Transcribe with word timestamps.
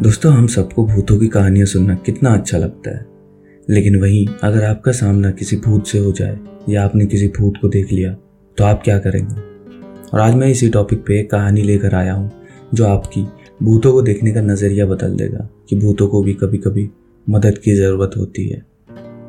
दोस्तों, 0.00 0.32
हम 0.32 0.46
सबको 0.46 0.86
भूतों 0.86 1.18
की 1.18 1.28
कहानियाँ 1.28 1.66
सुनना 1.66 1.94
कितना 1.94 2.34
अच्छा 2.34 2.58
लगता 2.58 2.90
है। 2.90 3.06
लेकिन 3.70 3.96
वहीं, 3.96 4.26
अगर 4.42 4.64
आपका 4.64 4.92
सामना 4.92 5.30
किसी 5.30 5.56
भूत 5.56 5.86
से 5.86 5.98
हो 5.98 6.12
जाए, 6.12 6.38
या 6.68 6.84
आपने 6.84 7.06
किसी 7.06 7.28
भूत 7.28 7.54
को 7.62 7.68
देख 7.68 7.92
लिया 7.92 8.12
तो 8.58 8.64
आप 8.64 8.82
क्या 8.84 8.98
करेंगे? 8.98 9.34
और 10.12 10.20
आज 10.20 10.34
मैं 10.34 10.48
इसी 10.48 10.68
टॉपिक 10.68 10.98
पे 10.98 11.20
एक 11.20 11.30
कहानी 11.30 11.62
लेकर 11.62 11.94
आया 11.94 12.12
हूँ, 12.12 12.30
जो 12.74 12.86
आपकी 12.86 13.26
भूतों 13.62 13.92
को 13.92 14.02
देखने 14.02 14.32
का 14.32 14.40
नज़रिया 14.40 14.86
बदल 14.86 15.16
देगा 15.16 15.48
कि 15.68 15.76
भूतों 15.76 16.08
को 16.08 16.22
भी 16.22 16.34
कभी 16.34 16.58
कभी 16.58 16.90
मदद 17.30 17.58
की 17.58 17.74
ज़रूरत 17.74 18.10
होती 18.16 18.48
है। 18.48 18.66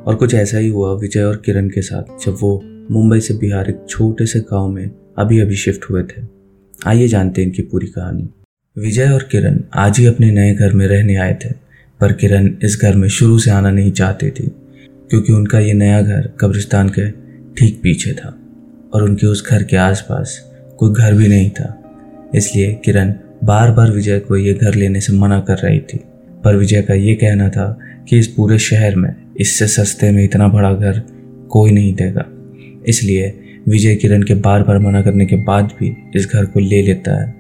और 0.06 0.16
कुछ 0.16 0.34
ऐसा 0.34 0.58
ही 0.58 0.70
हुआ 0.70 0.94
विजय 0.94 1.24
और 1.24 1.38
किरण 1.38 1.70
के 1.70 1.82
साथ, 1.82 2.26
जब 2.26 2.38
वो 2.40 2.64
मुंबई 2.92 3.20
से 3.20 3.34
बिहार 3.34 3.70
एक 3.70 3.86
छोटे 3.90 4.26
से 4.26 4.40
गाँव 4.40 4.70
में 4.70 4.92
अभी 5.18 5.40
अभी 5.40 5.56
शिफ्ट 5.56 5.90
हुए 5.90 6.04
थे। 6.04 6.22
आइए 6.86 7.08
जानते 7.08 7.42
हैं 7.42 7.48
इनकी 7.48 7.62
पूरी 7.62 7.88
कहानी। 7.88 8.30
विजय 8.76 9.10
और 9.10 9.24
किरण 9.24 9.58
आज 9.76 9.98
ही 10.00 10.06
अपने 10.06 10.30
नए 10.32 10.54
घर 10.54 10.74
में 10.74 10.86
रहने 10.88 11.16
आए 11.16 11.34
थे, 11.36 11.50
पर 12.00 12.12
किरण 12.14 12.50
इस 12.64 12.78
घर 12.82 12.96
में 12.96 13.08
शुरू 13.10 13.38
से 13.40 13.52
आना 13.52 13.72
नहीं 13.72 13.92
चाहती 13.92 14.30
थी, 14.30 14.46
क्योंकि 15.10 15.34
उनका 15.34 15.60
ये 15.60 15.74
नया 15.74 16.02
घर 16.02 16.30
कब्रिस्तान 16.40 16.90
के 16.90 17.10
ठीक 17.56 17.80
पीछे 17.84 18.12
था, 18.14 18.34
और 18.94 19.04
उनके 19.04 19.28
उस 19.28 19.44
घर 19.48 19.64
के 19.64 19.78
आसपास 19.78 20.38
कोई 20.80 20.94
घर 20.94 21.14
भी 21.14 21.28
नहीं 21.28 21.50
था। 21.50 21.76
इसलिए 22.36 22.74
किरण 22.86 23.14
बार 23.44 23.72
बार 23.72 23.92
विजय 23.92 24.20
को 24.20 24.38
ये 24.38 24.54
घर 24.54 24.76
लेने 24.76 25.02
से 25.02 25.14
मना 25.14 25.40
कर 25.40 25.58
रही 25.58 25.80
थी, 25.80 26.00
पर 26.44 26.56
विजय 26.56 26.82
का 26.82 26.94
ये 26.94 27.16
कहना 27.16 27.50
था 27.50 27.78
कि 28.10 28.20
इस 28.20 28.28
पूरे 28.28 28.60
शहर 28.60 28.96
में 28.96 29.14
इससे 29.40 29.68
सस्ते 29.68 30.12
में 30.12 30.24
इतना 30.24 30.48
बड़ा 30.48 30.74
घर 30.74 31.02
कोई 31.50 31.72
नहीं 31.72 31.94
देगा। 31.96 32.26
इसलिए 32.88 33.34
विजय 33.70 33.96
किरण 33.96 34.24
के 34.24 34.34
बार 34.38 34.64
बार 34.64 34.80
मना 34.80 35.02
करने 35.02 35.26
के 35.26 35.36
बाद 35.44 35.74
भी 35.80 35.96
इस 36.16 36.28
घर 36.28 36.46
को 36.46 36.60
ले 36.60 36.82
लेता 36.82 37.22
है। 37.22 37.39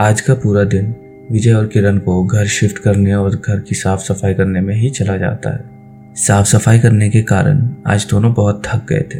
आज 0.00 0.20
का 0.20 0.34
पूरा 0.34 0.62
दिन 0.64 0.94
विजय 1.32 1.52
और 1.52 1.66
किरण 1.66 1.98
को 1.98 2.24
घर 2.24 2.46
शिफ्ट 2.46 2.78
करने 2.78 3.14
और 3.14 3.34
घर 3.36 3.60
की 3.60 3.74
साफ़ 3.74 4.00
सफ़ाई 4.00 4.34
करने 4.34 4.60
में 4.60 4.74
ही 4.74 4.90
चला 4.90 5.16
जाता 5.16 5.50
है। 5.50 6.14
साफ़ 6.14 6.46
सफ़ाई 6.46 6.78
करने 6.78 7.10
के 7.10 7.22
कारण 7.22 7.68
आज 7.86 8.06
दोनों 8.10 8.32
बहुत 8.34 8.62
थक 8.66 8.86
गए 8.88 9.04
थे। 9.14 9.18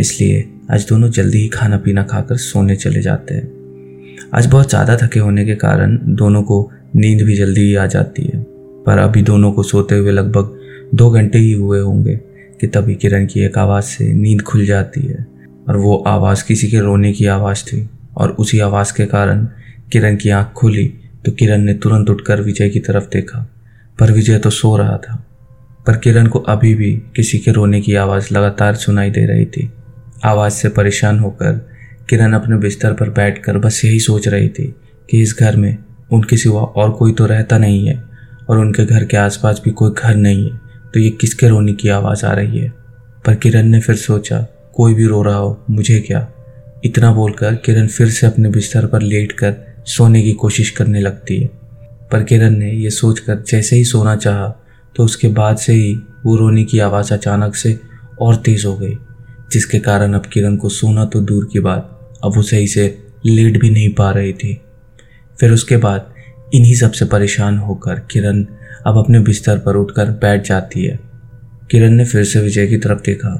इसलिए 0.00 0.50
आज 0.70 0.86
दोनों 0.88 1.10
जल्दी 1.10 1.38
ही 1.38 1.48
खाना 1.48 1.76
पीना 1.76 2.02
खाकर 2.02 2.36
सोने 2.36 2.76
चले 2.76 3.00
जाते 3.00 3.34
हैं। 3.34 4.18
आज 4.34 4.46
बहुत 4.46 4.68
ज़्यादा 4.68 4.96
थके 4.96 5.20
होने 5.20 5.44
के 5.44 5.54
कारण 5.54 5.98
दोनों 6.16 6.42
को 6.42 6.72
नींद 6.96 7.22
भी 7.22 7.36
जल्दी 7.36 7.60
ही 7.60 7.74
आ 7.74 7.86
जाती 7.86 8.24
है। 8.24 8.42
पर 8.86 8.98
अभी 8.98 9.22
दोनों 9.22 9.52
को 9.52 9.62
सोते 9.62 9.94
हुए 9.94 10.10
लगभग 10.10 10.58
दो 10.94 11.10
घंटे 11.10 11.38
ही 11.38 11.52
हुए 11.52 11.80
होंगे 11.80 12.16
कि 12.60 12.66
तभी 12.66 12.94
किरण 12.94 13.26
की 13.26 13.40
एक 13.40 13.58
आवाज़ 13.58 13.84
से 13.84 14.12
नींद 14.12 14.42
खुल 14.42 14.66
जाती 14.66 15.06
है। 15.06 15.26
और 15.68 15.76
वो 15.76 15.96
आवाज़ 16.06 16.44
किसी 16.44 16.68
के 16.68 16.80
रोने 16.80 17.12
की 17.12 17.26
आवाज़ 17.26 17.64
थी 17.64 17.88
और 18.16 18.30
उसी 18.30 18.58
आवाज़ 18.58 18.92
के 18.96 19.06
कारण 19.06 19.48
किरण 19.92 20.16
की 20.16 20.30
आँख 20.30 20.52
खुली 20.52 20.94
तो 21.24 21.32
किरण 21.32 21.58
ने 21.58 21.74
तुरंत 21.74 22.10
उठकर 22.10 22.40
विजय 22.40 22.68
की 22.68 22.80
तरफ़ 22.80 23.04
देखा। 23.04 23.50
पर 23.98 24.12
विजय 24.12 24.38
तो 24.38 24.50
सो 24.50 24.76
रहा 24.76 24.96
था। 24.96 25.26
पर 25.86 25.96
किरण 25.96 26.26
को 26.26 26.38
अभी 26.38 26.74
भी 26.74 27.02
किसी 27.16 27.38
के 27.38 27.50
रोने 27.50 27.80
की 27.80 27.94
आवाज़ 27.94 28.34
लगातार 28.34 28.74
सुनाई 28.74 29.10
दे 29.10 29.26
रही 29.26 29.44
थी। 29.44 29.72
आवाज़ 30.24 30.52
से 30.52 30.68
परेशान 30.68 31.18
होकर 31.18 31.68
किरण 32.08 32.32
अपने 32.32 32.56
बिस्तर 32.56 32.92
पर 32.92 33.10
बैठकर 33.10 33.58
बस 33.58 33.84
यही 33.84 34.00
सोच 34.00 34.28
रही 34.28 34.48
थी 34.48 34.74
कि 35.10 35.22
इस 35.22 35.36
घर 35.40 35.56
में 35.56 35.76
उनके 36.12 36.36
सिवा 36.36 36.60
और 36.60 36.90
कोई 36.90 37.12
तो 37.12 37.26
रहता 37.26 37.58
नहीं 37.58 37.88
है 37.88 38.02
और 38.48 38.58
उनके 38.58 38.84
घर 38.84 39.04
के 39.04 39.16
आसपास 39.16 39.62
भी 39.64 39.70
कोई 39.70 39.92
घर 39.98 40.14
नहीं 40.14 40.50
है 40.50 40.60
तो 40.94 41.00
ये 41.00 41.10
किसके 41.10 41.48
रोने 41.48 41.72
की 41.72 41.88
आवाज़ 41.88 42.26
आ 42.26 42.32
रही 42.32 42.58
है? 42.58 42.72
पर 43.26 43.34
किरण 43.34 43.62
ने 43.62 43.80
फिर 43.80 43.96
सोचा, 43.96 44.46
कोई 44.74 44.94
भी 44.94 45.06
रो 45.06 45.22
रहा 45.22 45.36
हो, 45.36 45.64
मुझे 45.70 46.00
क्या? 46.00 46.32
इतना 46.84 47.12
बोलकर 47.12 47.54
किरण 47.54 47.86
फिर 47.86 48.08
से 48.08 48.26
अपने 48.26 48.48
बिस्तर 48.48 48.86
पर 48.86 49.02
लेट 49.02 49.32
कर 49.32 49.69
सोने 49.86 50.22
की 50.22 50.32
कोशिश 50.32 50.70
करने 50.70 51.00
लगती 51.00 51.40
है। 51.40 51.50
पर 52.12 52.22
किरण 52.22 52.50
ने 52.50 52.70
यह 52.72 52.90
सोचकर 52.90 53.42
जैसे 53.42 53.76
ही 53.76 53.84
सोना 53.84 54.16
चाहा 54.16 54.48
तो 54.96 55.04
उसके 55.04 55.28
बाद 55.28 55.56
से 55.56 55.72
ही 55.72 55.92
वो 56.24 56.36
रोने 56.36 56.64
की 56.64 56.78
आवाज़ 56.78 57.12
अचानक 57.14 57.54
से 57.54 57.78
और 58.20 58.36
तेज़ 58.36 58.66
हो 58.66 58.76
गई, 58.76 58.96
जिसके 59.52 59.78
कारण 59.78 60.12
अब 60.12 60.26
किरण 60.26 60.56
को 60.56 60.68
सोना 60.68 61.04
तो 61.04 61.20
दूर 61.20 61.48
की 61.52 61.60
बात 61.60 61.96
अब 62.24 62.36
वो 62.36 62.42
सही 62.42 62.66
से 62.66 62.86
लेट 63.26 63.60
भी 63.60 63.70
नहीं 63.70 63.88
पा 63.94 64.10
रही 64.10 64.32
थी। 64.32 64.60
फिर 65.40 65.52
उसके 65.52 65.76
बाद 65.76 66.14
इन्हीं 66.54 66.74
सबसे 66.74 67.04
परेशान 67.04 67.58
होकर 67.58 68.00
किरण 68.10 68.44
अब 68.86 68.98
अपने 68.98 69.20
बिस्तर 69.20 69.58
पर 69.58 69.76
उठकर 69.76 70.10
बैठ 70.12 70.46
जाती 70.48 70.84
है। 70.84 70.98
किरण 71.70 71.90
ने 71.90 72.04
फिर 72.04 72.24
से 72.24 72.40
विजय 72.40 72.66
की 72.66 72.76
तरफ़ 72.76 73.00
देखा, 73.00 73.34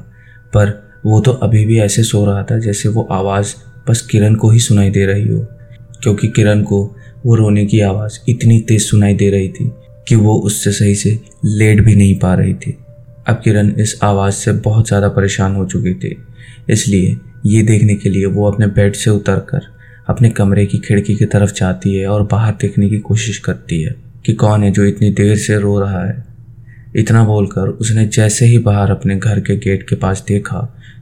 पर 0.53 0.91
वो 1.05 1.19
तो 1.21 1.31
अभी 1.33 1.65
भी 1.65 1.79
ऐसे 1.79 2.03
सो 2.03 2.25
रहा 2.25 2.43
था 2.43 2.57
जैसे 2.59 2.89
वो 2.89 3.07
आवाज़ 3.11 3.53
बस 3.89 4.01
किरण 4.01 4.35
को 4.35 4.49
ही 4.49 4.59
सुनाई 4.59 4.89
दे 4.89 5.05
रही 5.05 5.27
हो। 5.27 5.47
क्योंकि 6.03 6.27
किरण 6.27 6.61
को 6.63 6.83
वो 7.25 7.35
रोने 7.35 7.65
की 7.65 7.79
आवाज़ 7.79 8.19
इतनी 8.29 8.59
तेज 8.59 8.81
सुनाई 8.81 9.13
दे 9.13 9.29
रही 9.29 9.49
थी 9.49 9.71
कि 10.07 10.15
वो 10.15 10.35
उससे 10.35 10.71
सही 10.71 10.95
से 10.95 11.19
लेट 11.45 11.81
भी 11.81 11.95
नहीं 11.95 12.15
पा 12.19 12.33
रही 12.33 12.53
थी। 12.53 12.77
अब 13.27 13.41
किरण 13.43 13.69
इस 13.79 13.99
आवाज़ 14.03 14.33
से 14.33 14.51
बहुत 14.61 14.87
ज़्यादा 14.87 15.09
परेशान 15.09 15.55
हो 15.55 15.65
चुकी 15.65 15.93
थी, 15.93 16.15
इसलिए 16.69 17.17
ये 17.45 17.61
देखने 17.63 17.95
के 17.95 18.09
लिए 18.09 18.25
वो 18.25 18.49
अपने 18.51 18.67
बेड 18.69 18.95
से 18.95 19.09
उतर 19.09 19.39
कर 19.49 19.67
अपने 20.09 20.29
कमरे 20.29 20.65
की 20.65 20.77
खिड़की 20.77 21.15
की 21.15 21.25
तरफ़ 21.25 21.53
जाती 21.53 21.95
है 21.95 22.07
और 22.07 22.23
बाहर 22.23 22.53
देखने 22.61 22.89
की 22.89 22.97
कोशिश 22.99 23.37
करती 23.37 23.81
है 23.81 23.95
कि 24.25 24.33
कौन 24.33 24.63
है 24.63 24.71
जो 24.71 24.85
इतनी 24.85 25.09
देर 25.11 25.35
से 25.37 25.59
रो 25.59 25.79
रहा 25.79 26.03
है। 26.05 26.23
इतना 26.95 27.23
बोलकर 27.23 27.67
उसने 27.81 28.05
जैसे 28.05 28.45
ही 28.45 28.57
बाहर 28.59 28.91
अपने 28.91 29.15
घर 29.15 29.39
के 29.39 29.55
गेट 29.55 29.87
के 29.89 29.95
पास 29.95 30.23
देखा 30.27 30.59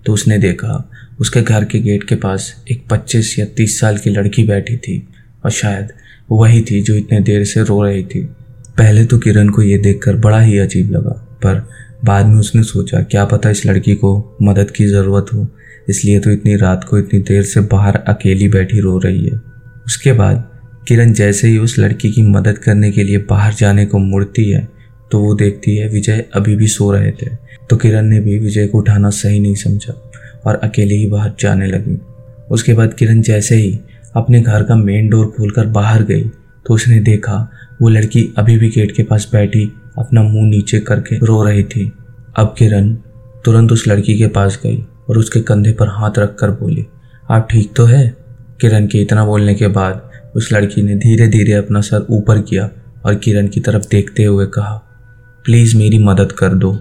तो 0.09 0.13
उसने 0.13 0.37
देखा, 0.37 0.89
उसके 1.19 1.41
घर 1.41 1.63
के 1.63 1.79
गेट 1.79 2.03
के 2.03 2.15
पास 2.15 2.45
एक 2.71 2.83
पच्चीस 2.89 3.37
या 3.39 3.45
तीस 3.57 3.79
साल 3.79 3.97
की 3.97 4.09
लड़की 4.09 4.43
बैठी 4.43 4.77
थी 4.77 4.97
और 5.45 5.51
शायद 5.51 5.91
वही 6.31 6.61
थी 6.61 6.81
जो 6.81 6.95
इतने 6.95 7.19
देर 7.19 7.43
से 7.45 7.63
रो 7.63 7.81
रही 7.83 8.03
थी। 8.03 8.21
पहले 8.77 9.03
तो 9.05 9.17
किरण 9.17 9.49
को 9.49 9.61
यह 9.61 9.81
देखकर 9.81 10.15
बड़ा 10.15 10.39
ही 10.39 10.57
अजीब 10.57 10.91
लगा, 10.91 11.11
पर 11.43 11.61
बाद 12.05 12.25
में 12.25 12.37
उसने 12.37 12.63
सोचा, 12.63 13.01
क्या 13.01 13.25
पता 13.25 13.49
इस 13.49 13.65
लड़की 13.65 13.95
को 13.95 14.37
मदद 14.41 14.71
की 14.71 14.85
ज़रूरत 14.85 15.33
हो, 15.33 15.47
इसलिए 15.89 16.19
तो 16.19 16.31
इतनी 16.31 16.55
रात 16.55 16.83
को 16.83 16.99
इतनी 16.99 17.19
देर 17.19 17.43
से 17.43 17.61
बाहर 17.67 17.95
अकेली 18.07 18.47
बैठी 18.47 18.79
रो 18.79 18.97
रही 18.97 19.25
है। 19.25 19.39
उसके 19.85 20.13
बाद 20.13 20.43
किरण 20.87 21.13
जैसे 21.13 21.47
ही 21.47 21.57
उस 21.57 21.79
लड़की 21.79 22.11
की 22.11 22.21
मदद 22.29 22.57
करने 22.57 22.91
के 22.91 23.03
लिए 23.03 23.17
बाहर 23.29 23.53
जाने 23.53 23.85
को 23.85 23.99
मुड़ती 23.99 24.49
है 24.49 24.67
तो 25.11 25.19
वो 25.19 25.33
देखती 25.35 25.75
है, 25.75 25.87
विजय 25.89 26.25
अभी 26.33 26.55
भी 26.55 26.67
सो 26.67 26.91
रहे 26.91 27.11
थे। 27.11 27.29
तो 27.69 27.75
किरण 27.75 28.05
ने 28.05 28.19
भी 28.19 28.37
विजय 28.39 28.67
को 28.67 28.77
उठाना 28.77 29.09
सही 29.11 29.39
नहीं 29.39 29.55
समझा 29.55 29.93
और 30.45 30.55
अकेले 30.55 30.95
ही 30.95 31.07
बाहर 31.07 31.33
जाने 31.39 31.67
लगी। 31.67 31.97
उसके 32.51 32.73
बाद 32.73 32.93
किरण 32.93 33.21
जैसे 33.21 33.55
ही 33.55 33.79
अपने 34.15 34.41
घर 34.41 34.63
का 34.63 34.75
मेन 34.75 35.09
डोर 35.09 35.25
खोलकर 35.27 35.65
बाहर 35.69 36.03
गई 36.03 36.23
तो 36.65 36.73
उसने 36.73 36.99
देखा 36.99 37.35
वो 37.81 37.89
लड़की 37.89 38.23
अभी 38.37 38.57
भी 38.57 38.69
गेट 38.69 38.95
के 38.95 39.03
पास 39.03 39.27
बैठी, 39.31 39.63
अपना 39.97 40.23
मुँह 40.23 40.49
नीचे 40.49 40.79
करके 40.79 41.15
रो 41.17 41.43
रही 41.43 41.63
थी। 41.63 41.91
अब 42.35 42.53
किरण 42.57 42.93
तुरंत 43.45 43.71
उस 43.71 43.87
लड़की 43.87 44.17
के 44.17 44.27
पास 44.27 44.59
गई 44.63 44.77
और 45.09 45.17
उसके 45.17 45.41
कंधे 45.41 45.71
पर 45.73 45.87
हाथ 45.89 46.19
रख 46.19 46.35
कर 46.35 46.51
बोली, 46.51 46.85
आप 47.29 47.47
ठीक 47.51 47.71
तो 47.75 47.85
है? 47.85 48.07
किरण 48.61 48.87
के 48.87 49.01
इतना 49.01 49.25
बोलने 49.25 49.55
के 49.55 49.67
बाद 49.69 50.09
उस 50.35 50.51
लड़की 50.53 50.81
ने 50.81 50.95
धीरे 50.95 51.27
धीरे 51.27 51.53
अपना 51.53 51.81
सर 51.81 52.05
ऊपर 52.09 52.41
किया 52.41 52.69
और 53.05 53.15
किरण 53.15 53.47
की 53.47 53.59
तरफ़ 53.59 53.87
देखते 53.91 54.23
हुए 54.23 54.45
कहा 54.45 54.81
प्लीज़ 55.45 55.77
मेरी 55.77 55.97
मदद 55.99 56.31
कर 56.31 56.53
दो। 56.53 56.71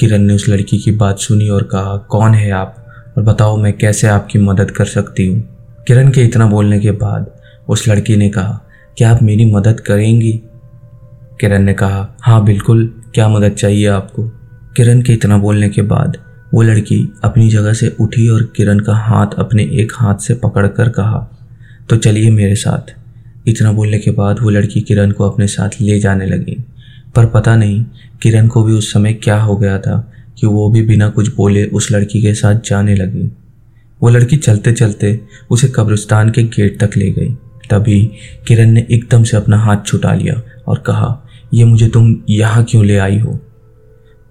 किरण 0.00 0.18
ने 0.18 0.34
उस 0.34 0.48
लड़की 0.48 0.78
की 0.78 0.90
बात 0.90 1.18
सुनी 1.18 1.48
और 1.48 1.62
कहा, 1.62 1.96
कौन 1.96 2.34
है 2.34 2.50
आप? 2.50 2.76
और 3.16 3.22
बताओ 3.22 3.56
मैं 3.56 3.72
कैसे 3.78 4.06
आपकी 4.06 4.38
मदद 4.38 4.70
कर 4.70 4.84
सकती 4.84 5.26
हूँ? 5.26 5.42
किरण 5.86 6.10
के 6.10 6.22
इतना 6.22 6.46
बोलने 6.46 6.78
के 6.80 6.90
बाद 6.90 7.30
उस 7.68 7.88
लड़की 7.88 8.16
ने 8.16 8.28
कहा, 8.28 8.60
क्या 8.98 9.10
आप 9.10 9.22
मेरी 9.22 9.44
मदद 9.44 9.80
करेंगी? 9.80 10.32
किरण 11.40 11.62
ने 11.62 11.74
कहा 11.74 12.16
हाँ 12.20 12.44
बिल्कुल। 12.44 12.86
क्या 13.14 13.28
मदद 13.28 13.52
चाहिए 13.52 13.86
आपको? 13.86 14.24
किरण 14.76 15.02
के 15.02 15.12
इतना 15.12 15.38
बोलने 15.38 15.68
के 15.68 15.82
बाद 15.82 16.16
वो 16.54 16.62
लड़की 16.62 17.12
अपनी 17.24 17.48
जगह 17.50 17.72
से 17.72 17.96
उठी 18.00 18.28
और 18.28 18.42
किरण 18.56 18.78
का 18.78 18.94
हाथ 18.94 19.34
अपने 19.38 19.62
एक 19.62 19.92
हाथ 19.96 20.14
से 20.14 20.34
पकड़कर 20.34 20.88
कहा 20.88 21.28
तो 21.90 21.96
चलिए 21.96 22.30
मेरे 22.30 22.54
साथ। 22.54 22.94
इतना 23.48 23.72
बोलने 23.72 23.98
के 23.98 24.10
बाद 24.10 24.40
वो 24.42 24.50
लड़की 24.50 24.80
किरण 24.80 25.10
को 25.10 25.28
अपने 25.30 25.46
साथ 25.46 25.80
ले 25.80 25.98
जाने 26.00 26.26
लगी। 26.26 26.56
पर 27.14 27.26
पता 27.26 27.56
नहीं 27.56 27.84
किरण 28.22 28.46
को 28.48 28.64
भी 28.64 28.72
उस 28.72 28.92
समय 28.92 29.12
क्या 29.12 29.40
हो 29.40 29.56
गया 29.56 29.78
था 29.78 30.12
कि 30.38 30.46
वो 30.46 30.70
भी 30.70 30.82
बिना 30.82 31.08
कुछ 31.08 31.34
बोले 31.34 31.64
उस 31.64 31.92
लड़की 31.92 32.22
के 32.22 32.34
साथ 32.34 32.54
जाने 32.54 32.94
लगी। 32.94 33.32
वो 34.02 34.08
लड़की 34.08 34.36
चलते 34.36 34.72
चलते 34.72 35.20
उसे 35.50 35.68
कब्रिस्तान 35.68 36.30
के 36.30 36.42
गेट 36.42 36.84
तक 36.84 36.96
ले 36.96 37.10
गई। 37.10 37.36
तभी 37.70 38.10
किरण 38.46 38.70
ने 38.70 38.86
एकदम 38.90 39.22
से 39.22 39.36
अपना 39.36 39.58
हाथ 39.58 39.76
छुटा 39.86 40.14
लिया 40.14 40.42
और 40.66 40.78
कहा, 40.78 41.26
ये 41.54 41.64
मुझे 41.64 41.88
तुम 41.88 42.16
यहाँ 42.30 42.64
क्यों 42.64 42.84
ले 42.84 42.96
आई 42.96 43.18
हो? 43.18 43.38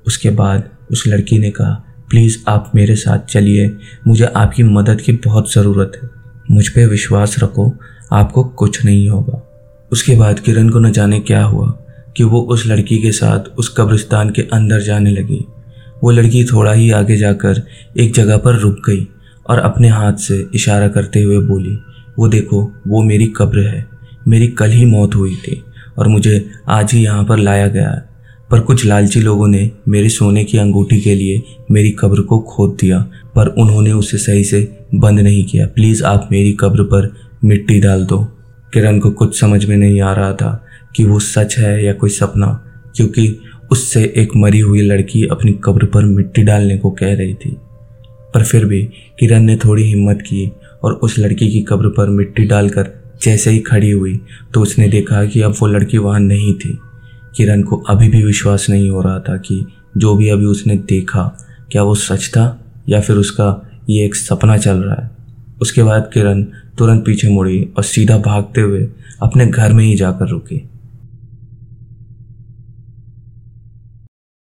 उसके 0.07 0.29
बाद 0.29 0.69
उस 0.91 1.03
लड़की 1.07 1.39
ने 1.39 1.51
कहा, 1.51 1.83
प्लीज़ 2.09 2.37
आप 2.47 2.71
मेरे 2.75 2.95
साथ 2.95 3.19
चलिए, 3.19 3.77
मुझे 4.07 4.25
आपकी 4.25 4.63
मदद 4.63 5.01
की 5.01 5.13
बहुत 5.13 5.53
ज़रूरत 5.53 5.91
है। 6.03 6.09
मुझ 6.51 6.67
पर 6.67 6.87
विश्वास 6.87 7.35
रखो, 7.43 7.73
आपको 8.11 8.43
कुछ 8.43 8.85
नहीं 8.85 9.09
होगा। 9.09 9.47
उसके 9.91 10.15
बाद 10.15 10.39
किरण 10.39 10.69
को 10.69 10.79
न 10.79 10.91
जाने 10.91 11.19
क्या 11.19 11.43
हुआ। 11.43 11.77
कि 12.17 12.23
वो 12.23 12.41
उस 12.41 12.65
लड़की 12.67 12.97
के 12.97 13.11
साथ 13.11 13.39
उस 13.57 13.73
कब्रिस्तान 13.77 14.29
के 14.29 14.41
अंदर 14.41 14.81
जाने 14.81 15.11
लगी। 15.11 15.45
वो 16.03 16.11
लड़की 16.11 16.43
थोड़ा 16.43 16.73
ही 16.73 16.91
आगे 16.91 17.17
जाकर 17.17 17.61
एक 17.97 18.13
जगह 18.13 18.37
पर 18.37 18.55
रुक 18.55 18.77
गई 18.89 19.07
और 19.49 19.59
अपने 19.59 19.87
हाथ 19.87 20.13
से 20.13 20.47
इशारा 20.55 20.87
करते 20.87 21.21
हुए 21.21 21.37
बोली, 21.37 21.77
वो 22.19 22.27
देखो, 22.27 22.71
वो 22.87 23.03
मेरी 23.03 23.27
कब्र 23.27 23.59
है। 23.59 23.87
मेरी 24.27 24.47
कल 24.47 24.69
ही 24.69 24.85
मौत 24.85 25.15
हुई 25.15 25.35
थी 25.35 25.63
और 25.97 26.07
मुझे 26.07 26.51
आज 26.69 26.93
ही 26.93 27.03
यहाँ 27.03 27.23
पर 27.25 27.37
लाया 27.37 27.67
गया 27.67 28.01
पर 28.51 28.59
कुछ 28.59 28.85
लालची 28.85 29.19
लोगों 29.19 29.47
ने 29.47 29.71
मेरे 29.87 30.09
सोने 30.09 30.43
की 30.43 30.57
अंगूठी 30.57 30.99
के 31.01 31.15
लिए 31.15 31.43
मेरी 31.71 31.91
कब्र 31.91 32.21
को 32.21 32.39
खोद 32.39 32.77
दिया, 32.81 32.99
पर 33.35 33.47
उन्होंने 33.47 33.91
उसे 33.91 34.17
सही 34.17 34.43
से 34.43 34.85
बंद 34.95 35.19
नहीं 35.19 35.45
किया। 35.45 35.67
प्लीज़ 35.67 36.03
आप 36.03 36.29
मेरी 36.31 36.57
कब्र 36.59 36.83
पर 36.83 37.15
मिट्टी 37.45 37.79
डाल 37.79 38.05
दो। 38.05 38.19
किरण 38.73 38.99
को 38.99 39.11
कुछ 39.11 39.39
समझ 39.39 39.65
में 39.65 39.77
नहीं 39.77 40.01
आ 40.01 40.13
रहा 40.13 40.33
था। 40.33 40.65
कि 40.95 41.03
वो 41.03 41.19
सच 41.19 41.57
है 41.57 41.83
या 41.85 41.93
कोई 41.93 42.09
सपना, 42.09 42.47
क्योंकि 42.95 43.37
उससे 43.71 44.03
एक 44.17 44.35
मरी 44.35 44.59
हुई 44.59 44.81
लड़की 44.81 45.25
अपनी 45.27 45.51
कब्र 45.63 45.85
पर 45.85 46.05
मिट्टी 46.05 46.43
डालने 46.43 46.77
को 46.77 46.91
कह 46.91 47.13
रही 47.15 47.33
थी। 47.33 47.57
पर 48.33 48.43
फिर 48.43 48.65
भी 48.65 48.81
किरण 49.19 49.43
ने 49.43 49.55
थोड़ी 49.55 49.83
हिम्मत 49.83 50.21
की 50.21 50.51
और 50.83 50.93
उस 50.93 51.17
लड़की 51.19 51.51
की 51.51 51.61
कब्र 51.61 51.87
पर 51.87 52.09
मिट्टी 52.09 52.43
डालकर 52.43 52.89
जैसे 53.23 53.51
ही 53.51 53.59
खड़ी 53.59 53.89
हुई 53.91 54.19
तो 54.53 54.61
उसने 54.61 54.87
देखा 54.87 55.23
कि 55.25 55.41
अब 55.41 55.55
वो 55.61 55.67
लड़की 55.67 55.97
वहाँ 55.97 56.19
नहीं 56.19 56.53
थी। 56.53 56.77
किरण 57.35 57.61
को 57.63 57.75
अभी 57.89 58.07
भी 58.09 58.23
विश्वास 58.23 58.69
नहीं 58.69 58.89
हो 58.89 59.01
रहा 59.01 59.19
था 59.19 59.37
कि 59.37 59.65
जो 59.97 60.15
भी 60.15 60.29
अभी 60.29 60.45
उसने 60.45 60.75
देखा, 60.89 61.23
क्या 61.71 61.83
वो 61.83 61.95
सच 61.95 62.27
था 62.27 62.63
या 62.89 63.01
फिर 63.01 63.15
उसका 63.15 63.83
ये 63.89 64.05
एक 64.05 64.15
सपना 64.15 64.57
चल 64.57 64.77
रहा 64.77 65.01
है। 65.03 65.09
उसके 65.61 65.83
बाद 65.83 66.09
किरण 66.13 66.43
तुरंत 66.77 67.05
पीछे 67.05 67.29
मुड़ी 67.29 67.61
और 67.77 67.83
सीधा 67.83 68.17
भागते 68.17 68.61
हुए 68.61 68.87
अपने 69.21 69.45
घर 69.45 69.73
में 69.73 69.83
ही 69.85 69.95
जाकर 69.95 70.27
रुकी। 70.27 70.69